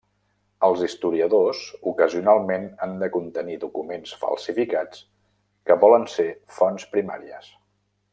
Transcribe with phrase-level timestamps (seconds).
[0.67, 1.59] Els historiadors
[1.91, 5.03] ocasionalment han de contenir documents falsificats
[5.69, 6.27] que volen ser
[6.61, 7.53] fonts primàries.